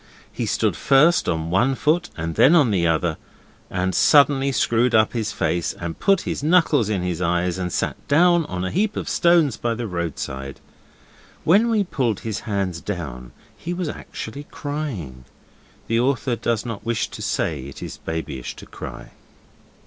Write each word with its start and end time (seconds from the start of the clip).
He 0.31 0.47
stood 0.47 0.75
first 0.75 1.29
on 1.29 1.51
one 1.51 1.75
foot 1.75 2.09
and 2.17 2.33
then 2.33 2.55
on 2.55 2.71
the 2.71 2.87
other, 2.87 3.17
and 3.69 3.93
suddenly 3.93 4.51
screwed 4.51 4.95
up 4.95 5.13
his 5.13 5.31
face 5.31 5.73
and 5.73 5.99
put 5.99 6.21
his 6.21 6.41
knuckles 6.41 6.89
in 6.89 7.03
his 7.03 7.21
eyes 7.21 7.59
and 7.59 7.71
sat 7.71 8.07
down 8.07 8.47
on 8.47 8.65
a 8.65 8.71
heap 8.71 8.95
of 8.97 9.07
stones 9.07 9.57
by 9.57 9.75
the 9.75 9.85
roadside. 9.85 10.59
When 11.43 11.69
we 11.69 11.83
pulled 11.83 12.21
his 12.21 12.39
hands 12.39 12.81
down 12.81 13.31
he 13.55 13.75
was 13.75 13.89
actually 13.89 14.45
crying. 14.49 15.25
The 15.85 15.99
author 15.99 16.35
does 16.35 16.65
not 16.65 16.83
wish 16.83 17.07
to 17.09 17.21
say 17.21 17.65
it 17.67 17.83
is 17.83 17.97
babyish 17.97 18.55
to 18.55 18.65
cry. 18.65 19.11